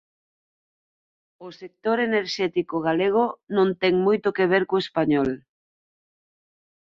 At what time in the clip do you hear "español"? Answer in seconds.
4.85-5.29